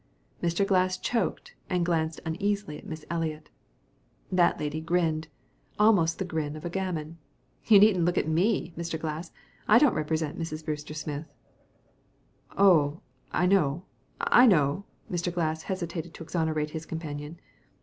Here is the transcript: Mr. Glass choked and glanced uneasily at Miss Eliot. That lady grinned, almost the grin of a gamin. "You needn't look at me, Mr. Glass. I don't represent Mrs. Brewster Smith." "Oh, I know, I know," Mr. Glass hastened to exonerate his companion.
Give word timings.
Mr. 0.41 0.65
Glass 0.65 0.97
choked 0.97 1.53
and 1.69 1.85
glanced 1.85 2.19
uneasily 2.25 2.75
at 2.79 2.87
Miss 2.87 3.05
Eliot. 3.07 3.51
That 4.31 4.59
lady 4.59 4.81
grinned, 4.81 5.27
almost 5.77 6.17
the 6.17 6.25
grin 6.25 6.55
of 6.55 6.65
a 6.65 6.71
gamin. 6.71 7.19
"You 7.67 7.77
needn't 7.79 8.03
look 8.05 8.17
at 8.17 8.27
me, 8.27 8.73
Mr. 8.75 8.99
Glass. 8.99 9.31
I 9.67 9.77
don't 9.77 9.93
represent 9.93 10.39
Mrs. 10.39 10.65
Brewster 10.65 10.95
Smith." 10.95 11.31
"Oh, 12.57 13.01
I 13.31 13.45
know, 13.45 13.83
I 14.19 14.47
know," 14.47 14.85
Mr. 15.11 15.31
Glass 15.31 15.61
hastened 15.61 15.91
to 16.15 16.23
exonerate 16.23 16.71
his 16.71 16.87
companion. 16.87 17.39